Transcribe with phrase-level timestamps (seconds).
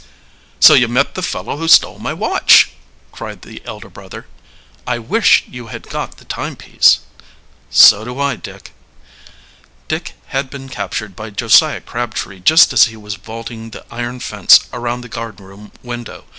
[0.59, 2.69] "So you met the fellow who stole my watch!"
[3.11, 4.25] cried the elder brother.
[4.87, 7.01] "I wish you had got the timepiece."
[7.69, 8.71] "So do I, Dick."
[9.87, 14.61] Dick had been captured by Josiah Crabtree just as he was vaulting the iron fence
[14.73, 16.25] around the guardroom window.